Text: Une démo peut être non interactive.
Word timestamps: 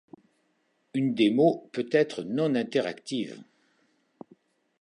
Une 0.95 1.13
démo 1.13 1.69
peut 1.73 1.87
être 1.91 2.23
non 2.23 2.55
interactive. 2.55 3.39